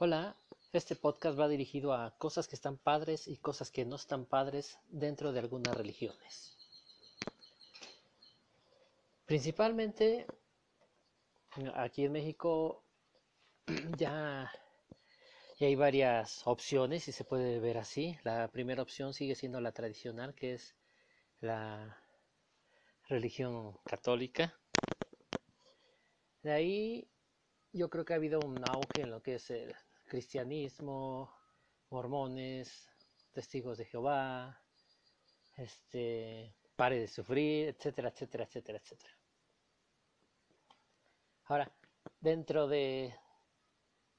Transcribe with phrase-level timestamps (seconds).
[0.00, 0.36] Hola,
[0.72, 4.78] este podcast va dirigido a cosas que están padres y cosas que no están padres
[4.86, 6.56] dentro de algunas religiones.
[9.26, 10.24] Principalmente
[11.74, 12.84] aquí en México
[13.98, 14.52] ya,
[15.58, 18.16] ya hay varias opciones y se puede ver así.
[18.22, 20.76] La primera opción sigue siendo la tradicional, que es
[21.40, 22.00] la
[23.08, 24.56] religión católica.
[26.44, 27.10] De ahí
[27.72, 29.74] yo creo que ha habido un auge en lo que es el
[30.08, 31.32] cristianismo,
[31.90, 32.90] mormones,
[33.32, 34.60] testigos de Jehová,
[35.56, 39.12] este, pare de sufrir, etcétera, etcétera, etcétera, etcétera.
[41.44, 41.72] Ahora,
[42.20, 43.14] dentro de,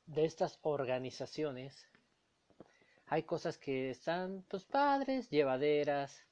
[0.06, 1.86] de estas organizaciones
[3.08, 6.26] hay cosas que están pues padres, llevaderas,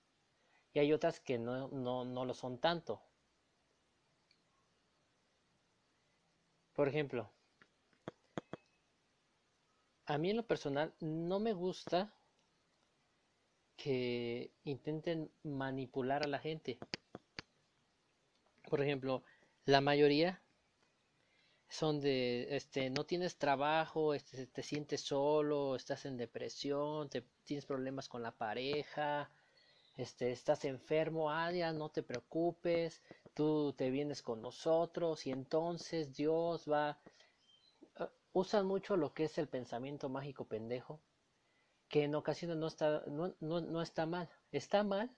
[0.74, 3.02] y hay otras que no, no, no lo son tanto.
[6.74, 7.32] Por ejemplo,
[10.08, 12.14] a mí en lo personal no me gusta
[13.76, 16.80] que intenten manipular a la gente.
[18.70, 19.24] Por ejemplo,
[19.66, 20.42] la mayoría
[21.70, 27.66] son de, este, no tienes trabajo, este, te sientes solo, estás en depresión, te, tienes
[27.66, 29.30] problemas con la pareja,
[29.98, 33.02] este, estás enfermo, ah, no te preocupes,
[33.34, 36.98] tú te vienes con nosotros y entonces Dios va...
[38.38, 41.02] Usan mucho lo que es el pensamiento mágico pendejo,
[41.90, 44.30] que en ocasiones no está, no, no está mal.
[44.52, 45.10] Está mal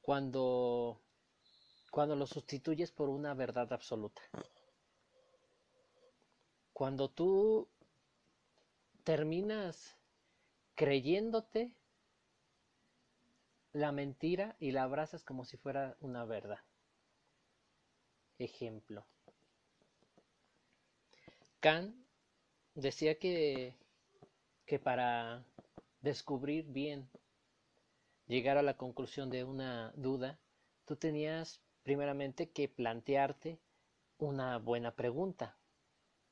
[0.00, 0.98] cuando,
[1.90, 4.22] cuando lo sustituyes por una verdad absoluta.
[6.72, 7.68] Cuando tú
[9.04, 9.98] terminas
[10.74, 11.76] creyéndote
[13.74, 16.60] la mentira y la abrazas como si fuera una verdad.
[18.38, 19.04] Ejemplo.
[21.60, 22.01] Kant
[22.74, 23.74] decía que,
[24.66, 25.44] que para
[26.00, 27.08] descubrir bien,
[28.26, 30.38] llegar a la conclusión de una duda,
[30.84, 33.58] tú tenías primeramente que plantearte
[34.18, 35.56] una buena pregunta.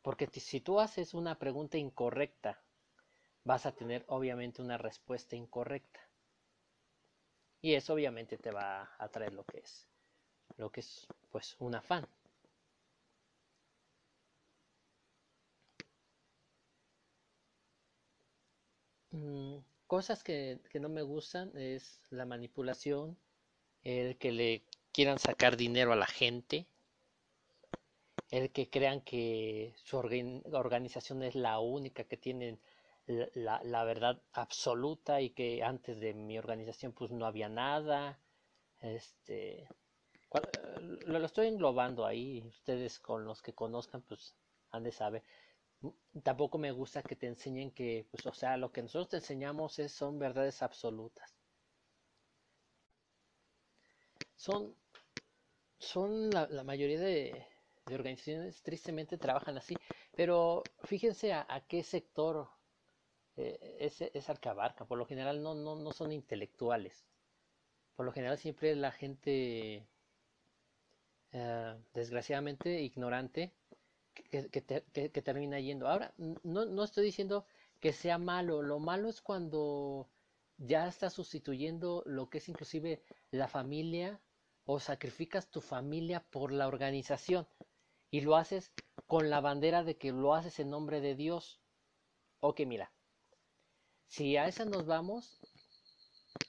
[0.02, 2.62] Porque si tú haces una pregunta incorrecta,
[3.44, 6.00] vas a tener obviamente una respuesta incorrecta.
[7.60, 9.86] Y eso obviamente te va a traer lo que es,
[10.56, 12.06] lo que es pues un afán.
[19.12, 23.16] Mm, cosas que, que no me gustan es la manipulación,
[23.82, 24.62] el que le
[24.92, 26.66] quieran sacar dinero a la gente,
[28.30, 32.60] el que crean que su organización es la única que tienen
[33.34, 38.20] la, la, verdad absoluta y que antes de mi organización pues no había nada.
[38.80, 39.68] Este,
[41.06, 44.34] lo, lo estoy englobando ahí, ustedes con los que conozcan pues
[44.70, 45.24] han de saber.
[46.22, 49.78] Tampoco me gusta que te enseñen que, pues, o sea, lo que nosotros te enseñamos
[49.78, 51.36] es, son verdades absolutas.
[54.36, 54.74] Son,
[55.78, 57.46] son la, mayoría de,
[57.92, 59.76] organizaciones tristemente trabajan así,
[60.16, 62.48] pero fíjense a, qué sector
[63.36, 64.84] eh, es, es abarca.
[64.84, 67.04] Por lo general no, no, no son intelectuales.
[67.96, 69.86] Por lo general siempre la gente
[71.32, 73.52] eh, desgraciadamente ignorante
[74.14, 75.88] que, que, termina yendo.
[75.88, 77.46] Ahora, no, no estoy diciendo
[77.80, 78.62] que sea malo.
[78.62, 80.08] Lo malo es cuando
[80.58, 84.20] ya estás sustituyendo lo que es inclusive la familia
[84.64, 87.48] o sacrificas tu familia por la organización
[88.10, 88.72] y lo haces
[89.06, 91.60] con la bandera de que lo haces en nombre de Dios.
[92.40, 92.92] Ok, mira,
[94.06, 95.40] si a esa nos vamos,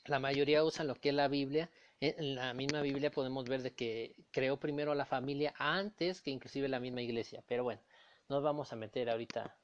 [0.06, 1.70] la mayoría usan lo que es la Biblia.
[2.02, 6.68] En la misma Biblia podemos ver de que creó primero la familia antes que inclusive
[6.68, 7.44] la misma iglesia.
[7.48, 7.80] Pero bueno,
[8.28, 9.56] nos vamos a meter ahorita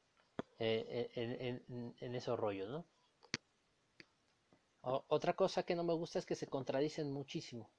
[0.59, 2.85] eh, en, esos rollos, ¿no?
[4.83, 7.71] otra cosa que no me gusta es que se contradicen muchísimo.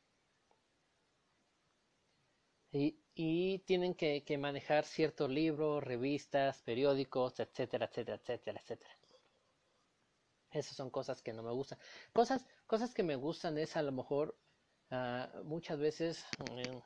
[2.72, 8.99] Y, y tienen que, que manejar ciertos libros, revistas, periódicos, etcétera, etcétera, etcétera, etcétera.
[10.50, 11.78] Esas son cosas que no me gustan.
[12.12, 14.37] Cosas, cosas que me gustan es a lo mejor
[14.90, 16.25] uh, muchas veces
[16.56, 16.82] eh,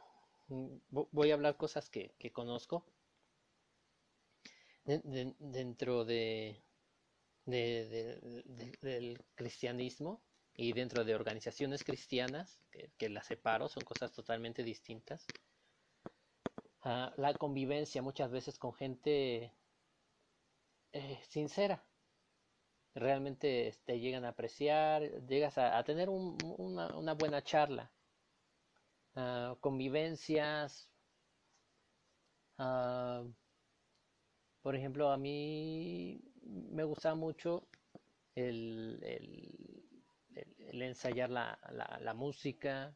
[0.91, 2.85] voy a hablar cosas que, conozco
[4.85, 6.63] de, de, dentro de,
[7.47, 10.23] del cristianismo
[10.55, 12.61] y dentro de organizaciones cristianas
[12.99, 15.27] que, las separo, son cosas totalmente distintas.
[16.85, 19.53] Uh, la convivencia muchas veces con gente
[20.93, 21.85] eh, sincera
[22.95, 27.91] realmente te llegan a apreciar, llegas a, tener una, buena charla,
[29.15, 30.89] ah, convivencias,
[32.59, 33.31] uh,
[34.63, 37.67] Por ejemplo, a mí me gusta mucho
[38.35, 39.03] el,
[40.73, 42.95] ensayar la, música,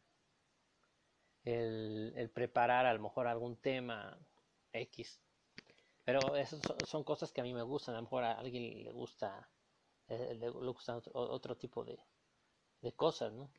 [1.44, 4.18] el, preparar a lo mejor algún tema
[4.72, 5.20] X.
[6.04, 8.92] Pero esas son, cosas que a mí me gustan, a lo mejor a alguien le
[8.92, 9.48] gusta,
[10.08, 11.98] eh, le, gusta otro, tipo de,
[12.82, 13.50] de cosas, ¿no?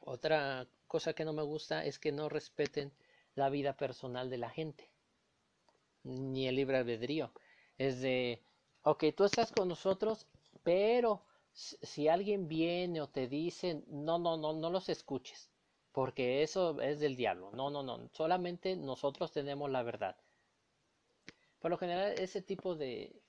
[0.00, 2.92] Otra cosa que no me gusta es que no respeten
[3.34, 4.88] la vida personal de la gente,
[6.04, 7.32] ni el libre albedrío.
[7.76, 8.42] Es de,
[8.82, 10.26] ok, tú estás con nosotros,
[10.62, 15.50] pero si alguien viene o te dice, no, no, no, no los escuches,
[15.92, 17.50] porque eso es del diablo.
[17.52, 20.16] No, no, no, solamente nosotros tenemos la verdad.
[21.66, 23.20] Por lo general, ese tipo de,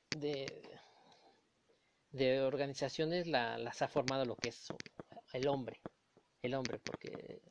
[2.12, 4.68] de, organizaciones las ha formado lo que es
[5.34, 5.82] el hombre.
[6.44, 7.42] El hombre, porque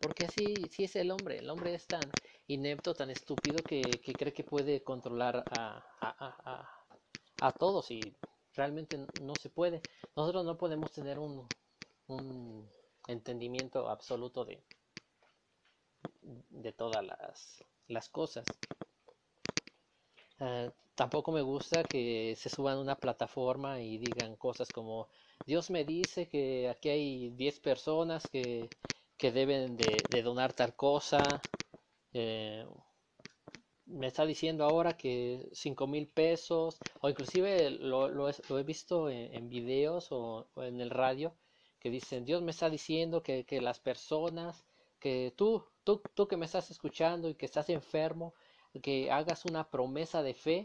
[0.00, 1.38] porque así, sí es el hombre.
[1.38, 2.00] El hombre es tan
[2.48, 5.86] inepto, tan estúpido que, cree que puede controlar a,
[7.38, 8.00] a, todos y
[8.54, 9.80] realmente no se puede.
[10.16, 11.46] Nosotros no podemos tener un,
[12.08, 12.68] un
[13.06, 14.60] entendimiento absoluto de,
[16.48, 18.44] de todas las, las cosas.
[20.40, 25.08] Ah, tampoco me gusta que se suban a una plataforma y digan cosas como
[25.46, 28.70] Dios me dice que aquí hay 10 personas que
[29.20, 31.22] que deben de, donar tal cosa.
[32.14, 32.64] Eh,
[33.84, 39.50] me está diciendo ahora que 5 mil pesos, o inclusive lo, lo, he visto en,
[39.50, 41.34] videos o, en el radio,
[41.80, 44.64] que dicen, Dios me está diciendo que, que las personas,
[44.98, 48.32] que tú, tú, tú que me estás escuchando y que estás enfermo,
[48.82, 50.64] que hagas una promesa de fe.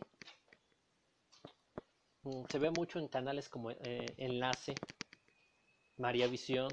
[2.24, 4.76] Mm, se ve mucho en canales como eh, Enlace,
[5.98, 6.68] María Visión,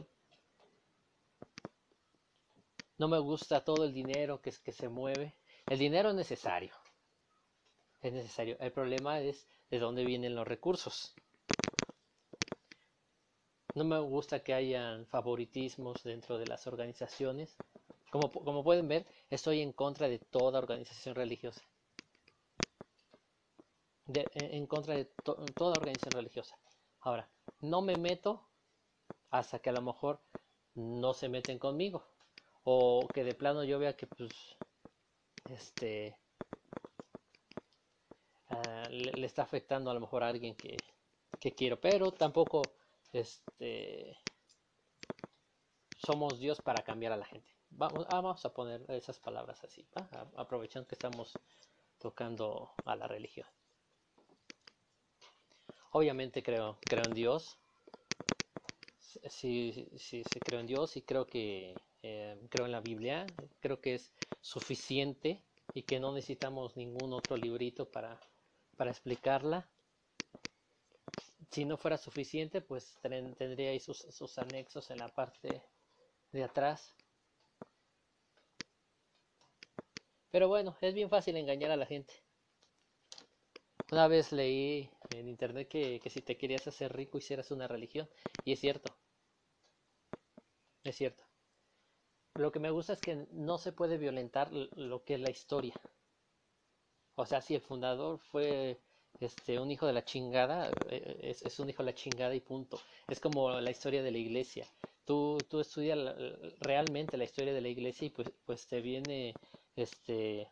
[3.03, 5.35] no me gusta todo el dinero que, que se mueve.
[5.69, 6.73] El dinero es necesario.
[8.01, 8.57] Es necesario.
[8.61, 11.13] El problema es de dónde vienen los recursos.
[13.75, 17.57] No me gusta que hayan favoritismos dentro de las organizaciones.
[18.13, 21.63] Como, pueden ver, estoy en contra de toda organización religiosa.
[24.35, 25.07] en contra de
[25.57, 26.59] toda organización religiosa.
[27.01, 27.27] Ahora,
[27.61, 28.47] no me meto
[29.31, 30.21] hasta que a lo mejor
[30.75, 32.05] no se meten conmigo
[32.65, 34.33] o que de plano yo vea que pues
[35.49, 36.15] este
[38.51, 40.77] ah, le, está afectando a lo mejor a alguien que,
[41.57, 42.61] quiero pero tampoco
[43.13, 44.19] este
[45.97, 49.87] somos Dios para cambiar a la gente vamos, ah, vamos a poner esas palabras así
[50.37, 51.33] aprovechando que estamos
[51.99, 53.47] tocando a la religión
[55.91, 57.59] obviamente creo creo en Dios
[59.29, 63.27] sí, sí, creo en Dios y creo que eh, creo en la Biblia,
[63.61, 65.43] creo que es suficiente
[65.75, 68.21] y que no necesitamos ningún otro librito para,
[68.77, 69.69] para explicarla.
[71.51, 75.63] Si no fuera suficiente, pues tendría ahí sus, sus anexos en la parte
[76.33, 76.95] de atrás.
[80.33, 82.13] Pero bueno, es bien fácil engañar a la gente.
[83.93, 88.09] Una vez leí en internet que, que, si te querías hacer rico hicieras una religión.
[88.45, 88.93] Y es cierto.
[90.83, 91.23] Es cierto
[92.35, 95.75] lo que me gusta es que no se puede violentar lo que es la historia.
[97.15, 98.79] O sea, si el fundador fue
[99.21, 102.81] este, un hijo de la chingada, eh, es, un hijo de la chingada y punto.
[103.09, 104.67] Es como la historia de la iglesia.
[105.05, 105.99] Tú, tú estudias
[106.61, 109.35] realmente la historia de la iglesia y pues, pues te viene
[109.77, 110.51] este,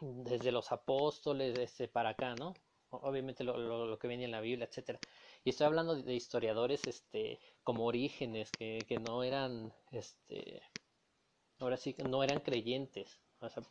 [0.00, 2.54] desde los apóstoles este, para acá, ¿no?
[2.90, 4.98] Obviamente lo, lo, que viene en la Biblia, etcétera.
[5.44, 10.62] Y estoy hablando de historiadores este, como Orígenes, que, no eran, este,
[11.58, 13.62] ahora sí, no eran creyentes, o sea,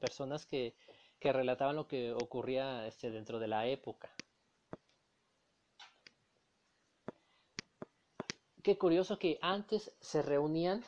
[0.00, 0.74] personas que,
[1.18, 4.10] que, relataban lo que ocurría este, dentro de la época.
[8.62, 10.84] Qué curioso que antes se reunían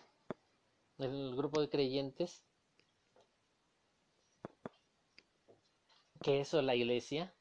[0.98, 2.42] el grupo de creyentes,
[6.22, 7.32] que eso es la iglesia,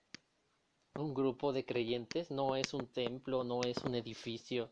[0.96, 4.70] un grupo de creyentes, no es un templo, no es un edificio.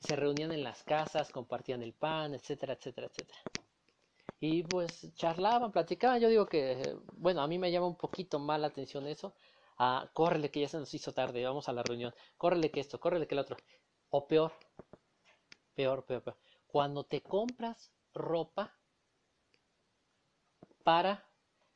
[0.00, 3.38] Se reunían en las casas, compartían el pan, etcétera, etcétera, etcétera.
[4.40, 6.20] Y pues charlaban, platicaban.
[6.20, 9.34] Yo digo que, bueno, a mí me llama un poquito mal la atención eso.
[9.78, 12.14] Ah, córrele que ya se nos hizo tarde, vamos a la reunión.
[12.36, 13.56] Córrele que esto, córrele que el otro.
[14.10, 14.52] O peor,
[15.74, 16.36] peor, peor, peor.
[16.76, 18.76] Cuando te compras ropa
[20.84, 21.24] para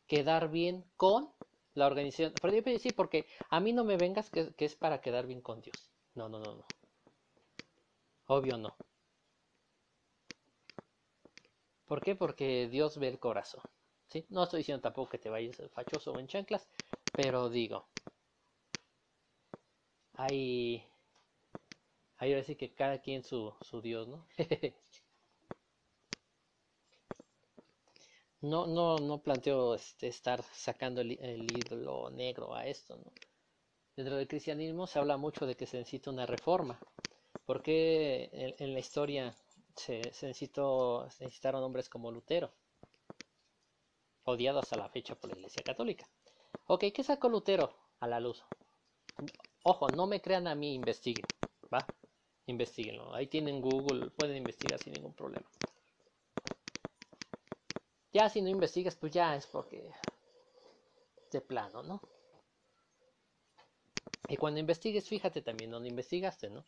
[0.07, 1.33] quedar bien con
[1.73, 2.35] la organización.
[2.79, 5.91] Sí, porque a mí no me vengas que, es para quedar bien con Dios.
[6.15, 6.67] No, no, no, no.
[8.27, 8.77] Obvio no.
[11.87, 12.15] ¿Por qué?
[12.15, 13.63] Porque Dios ve el corazón.
[14.09, 14.27] ¿sí?
[14.29, 16.69] No estoy diciendo tampoco que te vayas fachoso o en chanclas,
[17.15, 17.89] pero digo,
[20.15, 20.85] hay,
[22.19, 24.25] hay decir que cada quien su, su Dios, ¿no?
[28.43, 33.13] no, no, no planteo este, estar sacando el, ídolo negro a esto, ¿no?
[33.97, 36.79] Dentro del cristianismo se habla mucho de que se necesita una reforma,
[37.45, 39.35] porque en, la historia
[39.77, 42.51] se, se, necesitó, se necesitaron hombres como Lutero,
[44.25, 46.09] odiado hasta la fecha por la Iglesia Católica.
[46.67, 48.43] Ok, ¿qué sacó Lutero a la luz?
[49.65, 51.27] Ojo, no me crean a mí, investiguen,
[51.73, 51.87] ¿va?
[52.47, 53.15] Investíguenlo.
[53.15, 55.47] Ahí tienen Google, pueden investigar sin ningún problema.
[58.13, 59.93] Ya si no investigas, pues ya es porque
[61.31, 62.01] de plano, ¿no?
[64.29, 66.65] Y cuando investigues, fíjate también donde investigaste, ¿no?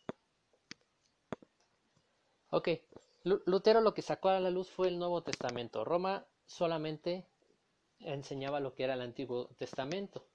[2.49, 2.69] Ok,
[3.23, 5.85] Lutero lo que sacó a la luz fue el Nuevo Testamento.
[5.85, 7.25] Roma solamente
[7.99, 10.25] enseñaba lo que era el Antiguo Testamento.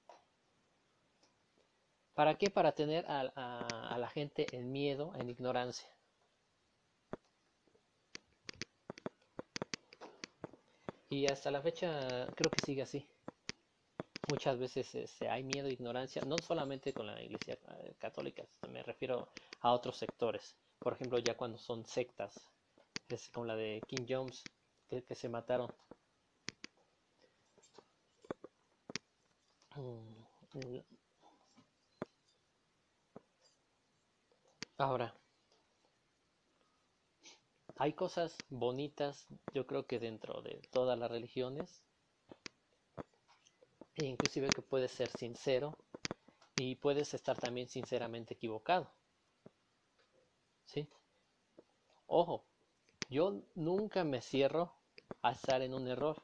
[2.14, 2.50] ¿Para qué?
[2.50, 5.88] Para tener a, la gente en miedo, en ignorancia.
[11.10, 13.06] Y hasta la fecha creo que sigue así.
[14.26, 18.84] Muchas veces este, hay miedo e ignorancia, no solamente con la iglesia eh, católica, me
[18.84, 19.28] refiero
[19.60, 20.54] a otros sectores.
[20.82, 22.48] Por ejemplo, ya cuando son sectas,
[23.08, 24.48] es como la de King Jones,
[24.90, 25.70] que se mataron
[29.76, 30.82] Mm,
[34.78, 35.14] ahora,
[37.78, 41.82] hay cosas bonitas, yo creo que dentro de todas las religiones,
[43.97, 45.76] e inclusive que puedes ser sincero
[46.56, 48.90] y puedes estar también sinceramente equivocado.
[50.64, 50.88] ¿Sí?
[52.08, 52.44] Ojo,
[53.08, 54.73] yo nunca me cierro
[55.23, 56.18] a estar en un error.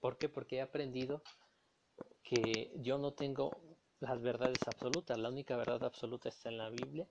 [0.00, 0.28] ¿Por qué?
[0.28, 1.22] Porque he aprendido
[2.24, 3.62] que yo no tengo
[4.00, 7.08] las verdades absolutas, la única verdad absoluta está en la Biblia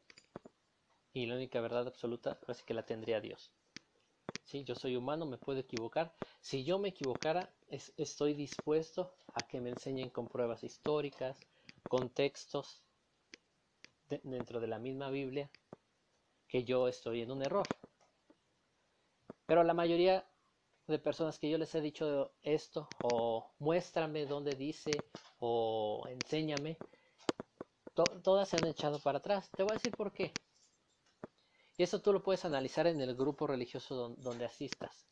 [1.14, 3.54] y la única verdad absoluta es que la tendría Dios.
[4.44, 4.64] ¿Sí?
[4.64, 6.14] Yo soy humano, me puedo equivocar.
[6.42, 7.50] Si yo me equivocara,
[7.98, 11.40] estoy dispuesto a que me enseñen con pruebas históricas,
[11.88, 12.82] con textos
[14.24, 15.50] dentro de la misma Biblia,
[16.48, 17.68] que yo estoy en un error.
[19.48, 20.26] Pero la mayoría
[20.88, 25.04] de personas que yo les he dicho esto o muéstrame dónde dice
[25.40, 26.78] o enséñame,
[27.96, 29.50] todas se han echado para atrás.
[29.56, 30.32] Te voy a decir por qué.
[31.78, 35.08] Y eso tú lo puedes analizar en el grupo religioso donde asistas.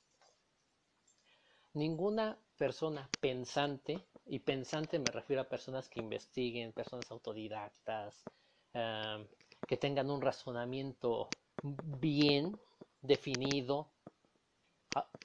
[1.74, 8.28] Ninguna persona pensante, y pensante me refiero a personas que investiguen, personas autodidactas,
[8.74, 11.30] que tengan un razonamiento
[11.64, 12.60] bien
[13.02, 13.88] definido,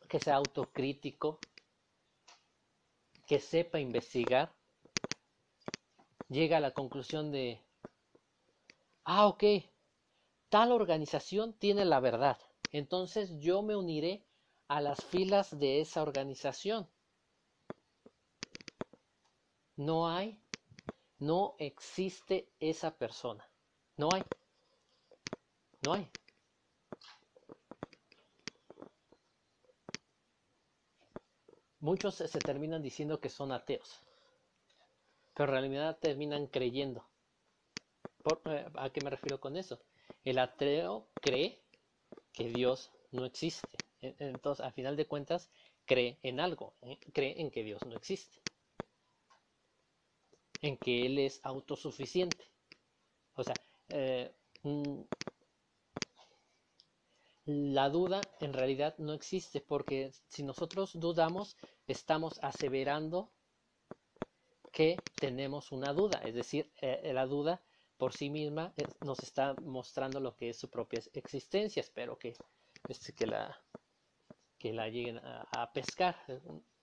[0.09, 1.41] que sea autocrítico,
[3.27, 4.53] que sepa investigar,
[6.29, 7.61] llega a la conclusión de,
[9.05, 9.45] ah, ok,
[10.49, 12.39] tal organización tiene la verdad,
[12.73, 14.25] entonces yo me uniré
[14.69, 16.89] a las filas de esa organización.
[19.77, 20.41] No hay,
[21.19, 23.49] no existe esa persona.
[23.97, 24.25] No hay.
[25.81, 26.11] No hay.
[31.81, 34.03] Muchos se terminan diciendo que son ateos,
[35.35, 37.05] pero en realidad terminan creyendo.
[38.45, 39.81] Eh, ¿A qué me refiero con eso?
[40.27, 41.57] El ateo cree
[42.35, 43.79] que Dios no existe.
[44.03, 45.49] E, entonces, a final de cuentas,
[45.87, 46.99] cree en algo, ¿eh?
[47.15, 48.37] cree en que Dios no existe,
[50.63, 52.45] en que Él es autosuficiente.
[53.37, 53.55] O sea,
[53.91, 54.33] eh,
[57.45, 61.57] la duda en realidad no existe porque si nosotros dudamos
[61.87, 63.31] estamos aseverando
[64.73, 67.63] que tenemos una duda, es decir, eh, la duda
[67.97, 71.81] por sí misma eh, nos está mostrando lo que es su propia existencia.
[71.81, 72.35] Espero que,
[72.89, 73.57] este, que, la,
[74.59, 76.17] que la lleguen a, pescar.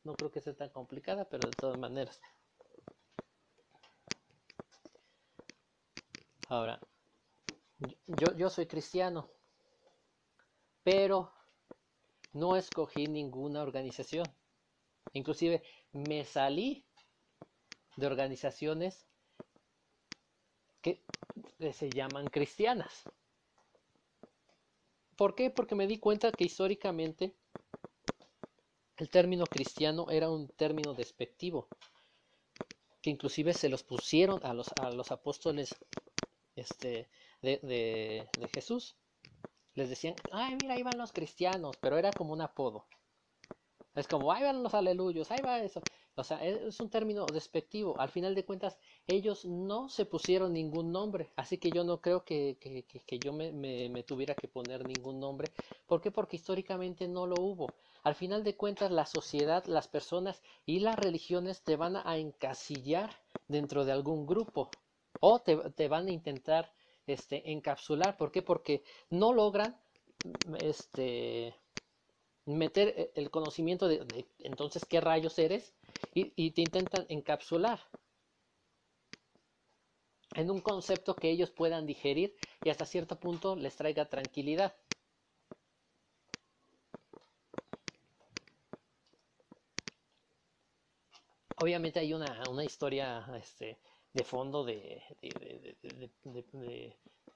[0.04, 2.20] No creo que sea tan complicada, pero de todas maneras.
[6.50, 6.80] Ahora,
[8.08, 9.30] yo, yo soy cristiano,
[10.84, 11.32] pero
[12.34, 14.26] no escogí ninguna organización.
[15.14, 16.86] Inclusive me salí
[17.96, 19.08] de organizaciones
[20.84, 21.02] que
[21.74, 22.94] se llaman cristianas.
[25.18, 25.50] ¿Por qué?
[25.50, 27.34] Porque me di cuenta que históricamente
[28.98, 31.68] el término cristiano era un término despectivo,
[33.04, 35.76] que inclusive se los pusieron a los, a los apóstoles
[36.56, 37.10] este,
[37.42, 38.98] de, de Jesús.
[39.76, 42.86] Les decían, ay, mira, ahí van los cristianos, pero era como un apodo.
[43.96, 45.82] Es como, ahí van los aleluyos, ahí va eso.
[46.16, 48.00] O sea, es un término despectivo.
[48.00, 48.78] Al final de cuentas,
[49.08, 51.32] ellos no se pusieron ningún nombre.
[51.36, 55.20] Así que yo no creo que, que, que yo me, me, tuviera que poner ningún
[55.20, 55.50] nombre.
[55.88, 56.12] ¿Por qué?
[56.12, 57.68] Porque históricamente no lo hubo.
[58.04, 63.10] Al final de cuentas, la sociedad, las personas y las religiones te van a encasillar
[63.48, 64.70] dentro de algún grupo.
[65.20, 66.72] O te, te van a intentar
[67.08, 68.18] este, encapsular.
[68.18, 68.44] ¿Por qué?
[68.44, 69.76] Porque no logran
[70.60, 71.56] este,
[72.46, 75.74] meter e, el conocimiento de entonces qué rayos eres
[76.14, 77.80] y, te intentan encapsular
[80.36, 84.76] en un concepto que ellos puedan digerir y hasta cierto punto les traiga tranquilidad.
[91.58, 93.80] Obviamente hay una, una historia este,
[94.12, 95.02] de fondo de,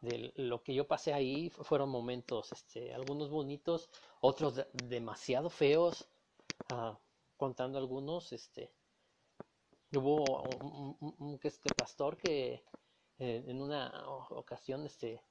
[0.01, 1.49] de, lo que yo pasé ahí.
[1.49, 3.89] Fueron momentos, este, algunos bonitos,
[4.21, 6.07] otros demasiado feos.
[6.71, 6.95] Uh,
[7.37, 8.71] contando algunos, este,
[9.93, 10.23] hubo
[10.61, 12.63] un, un, este pastor que
[13.19, 15.21] eh, en una ocasión, este,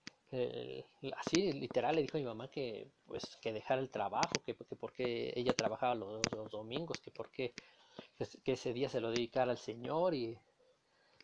[1.17, 4.77] así literal le dijo a mi mamá que pues que dejara el trabajo, que, que
[4.77, 7.55] porque ella trabajaba los, domingos, que porque
[8.45, 10.39] que ese día se lo dedicara al Señor y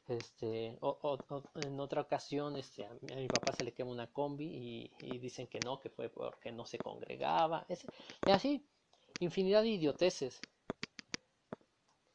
[0.09, 1.19] este o,
[1.63, 4.91] en otra ocasión este a mi, a mi, papá se le quema una combi y,
[5.01, 7.87] y, dicen que no que fue porque no se congregaba es,
[8.27, 8.67] y así
[9.21, 10.41] infinidad de idioteces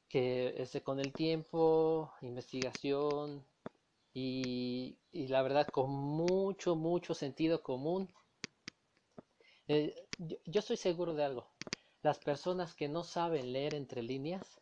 [0.10, 3.46] que este, con el tiempo, investigación
[4.14, 8.14] y, y la verdad con mucho, mucho sentido común,
[9.68, 11.48] eh, yo, yo estoy seguro de algo.
[12.02, 14.62] Las personas que no saben leer entre líneas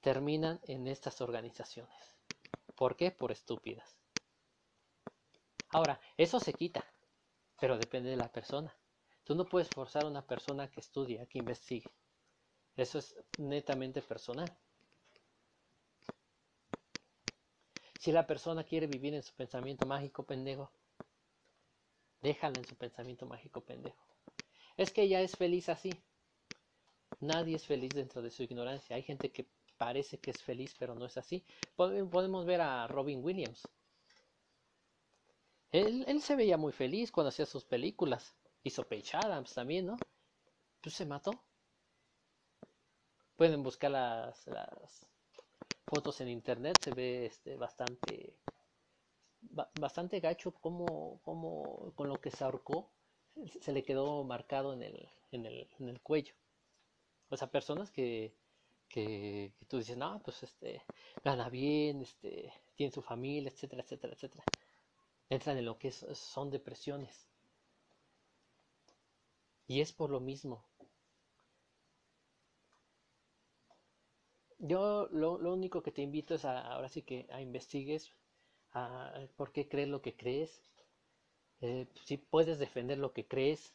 [0.00, 2.16] terminan en estas organizaciones.
[2.76, 3.10] ¿Por qué?
[3.10, 3.96] Por estúpidas.
[5.70, 6.84] Ahora, eso se quita,
[7.60, 8.74] pero depende de la persona.
[9.24, 11.90] Tú no puedes forzar a una persona que estudie, que investigue.
[12.76, 14.48] Eso es netamente personal.
[18.08, 20.72] Si la persona quiere vivir en su pensamiento mágico pendejo,
[22.22, 24.02] déjala en su pensamiento mágico pendejo.
[24.78, 25.92] Es que ella es feliz así.
[27.20, 28.96] Nadie es feliz dentro de su ignorancia.
[28.96, 31.44] Hay gente que parece que es feliz, pero no es así.
[31.76, 33.68] Podemos ver a Robin Williams.
[35.70, 38.34] Él, él se veía muy feliz cuando hacía sus películas.
[38.62, 39.98] Hizo Page Adams también, ¿no?
[40.80, 41.44] Pues se mató.
[43.36, 45.06] Pueden buscar las, las
[45.88, 48.34] fotos en internet se ve este bastante
[49.74, 52.90] bastante gacho como, como con lo que se ahorcó
[53.60, 56.34] se le quedó marcado en el, en el, en el cuello.
[57.30, 58.34] O sea personas que,
[58.88, 60.82] que, tú dices no pues este
[61.24, 64.44] gana bien este tiene su familia etcétera etcétera etcétera
[65.30, 67.26] entran en lo que es, son depresiones.
[69.66, 70.64] Y es por lo mismo
[74.58, 78.12] yo lo, único que te invito es a, ahora sí que a investigues
[78.72, 80.62] a, por qué crees lo que crees,
[81.60, 83.74] eh, si puedes defender lo que crees.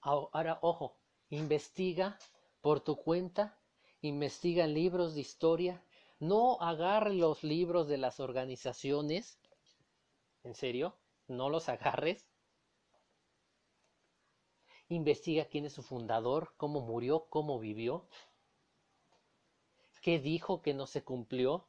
[0.00, 0.96] Ahora, ojo,
[1.30, 2.18] investiga
[2.60, 3.58] por tu cuenta,
[4.02, 5.82] investiga libros de historia,
[6.20, 9.38] no agarre los libros de las organizaciones,
[10.44, 12.24] en serio, no los agarres.
[14.88, 18.06] Investiga quién es su fundador, cómo murió, cómo vivió,
[20.06, 21.66] ¿Qué dijo que no se cumplió?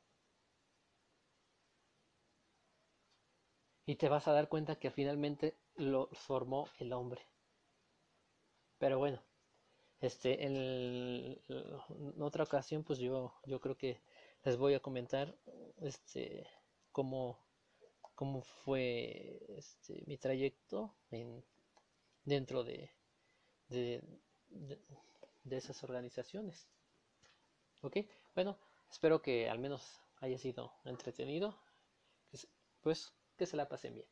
[3.88, 7.20] Y te vas a dar cuenta que finalmente lo formó el hombre.
[8.78, 9.24] Pero bueno,
[10.02, 11.42] este, en,
[12.22, 14.00] otra ocasión, pues yo, yo creo que
[14.44, 15.36] les voy a comentar
[15.82, 16.46] este,
[16.92, 17.40] cómo,
[18.14, 21.44] cómo fue este, mi trayecto en,
[22.24, 22.92] dentro de,
[23.70, 24.04] de,
[24.52, 24.78] de,
[25.44, 26.68] de esas organizaciones.
[27.82, 27.98] ¿Ok?
[28.38, 28.56] Bueno,
[28.92, 31.60] espero que al menos haya sido entretenido.
[32.82, 34.08] Pues que se la pasen bien.